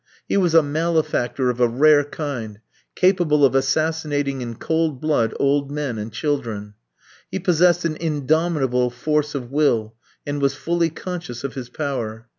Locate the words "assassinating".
3.53-4.41